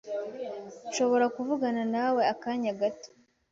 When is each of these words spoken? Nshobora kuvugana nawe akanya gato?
Nshobora 0.89 1.25
kuvugana 1.35 1.83
nawe 1.95 2.21
akanya 2.33 2.71
gato? 2.81 3.09